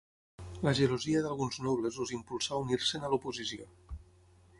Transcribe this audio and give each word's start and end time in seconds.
La 0.67 0.71
gelosia 0.77 1.19
d'alguns 1.25 1.59
nobles 1.67 1.99
els 2.05 2.13
impulsà 2.17 2.55
a 2.57 2.63
unir-se'n 2.65 3.05
a 3.09 3.13
l'oposició. 3.13 3.69